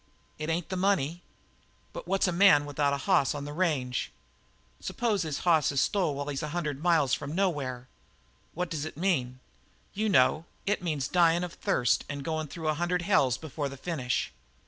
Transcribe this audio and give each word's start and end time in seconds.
It 0.39 0.49
ain't 0.49 0.69
the 0.69 0.75
money. 0.75 1.21
But 1.93 2.07
what's 2.07 2.27
a 2.27 2.31
man 2.31 2.65
without 2.65 2.91
a 2.91 2.97
hoss 3.05 3.35
on 3.35 3.45
the 3.45 3.53
range? 3.53 4.11
Suppose 4.79 5.21
his 5.21 5.41
hoss 5.41 5.71
is 5.71 5.79
stole 5.79 6.15
while 6.15 6.25
he's 6.27 6.41
hundred 6.41 6.81
miles 6.81 7.13
from 7.13 7.35
nowhere? 7.35 7.87
What 8.55 8.71
does 8.71 8.83
it 8.83 8.97
mean? 8.97 9.41
You 9.93 10.09
know; 10.09 10.45
it 10.65 10.81
means 10.81 11.07
dyin' 11.07 11.43
of 11.43 11.53
thirst 11.53 12.03
and 12.09 12.23
goin' 12.23 12.47
through 12.47 12.67
a 12.69 12.73
hundred 12.81 13.03
hells 13.03 13.37
before 13.37 13.69
the 13.69 13.77
finish. 13.77 14.31